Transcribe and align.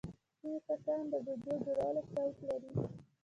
ځینې 0.39 0.59
کسان 0.67 1.01
د 1.11 1.13
ویډیو 1.25 1.55
جوړولو 1.65 2.01
شوق 2.11 2.35
لري. 2.47 2.71